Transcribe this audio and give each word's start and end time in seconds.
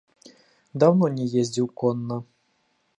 Даўно 0.85 1.11
не 1.19 1.25
ездзіў 1.43 1.71
конна. 1.83 2.21